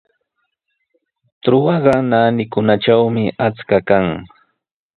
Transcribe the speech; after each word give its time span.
Trutrwaqa 1.41 1.93
naanikunatrawmi 2.09 3.23
achka 3.47 3.77
kan. 3.87 4.05